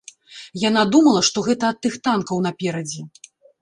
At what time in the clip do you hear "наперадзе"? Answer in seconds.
2.51-3.09